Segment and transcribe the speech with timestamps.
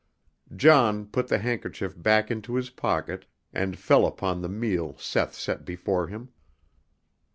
[0.55, 5.63] John put the handkerchief back into his pocket and fell upon the meal Seth set
[5.63, 6.29] before him.